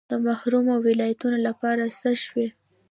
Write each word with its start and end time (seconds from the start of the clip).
د 0.09 0.11
محرومو 0.25 0.75
ولایتونو 0.87 1.37
لپاره 1.47 1.83
څه 1.99 2.09
شوي؟ 2.23 2.47